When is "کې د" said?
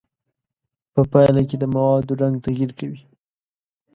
1.49-1.63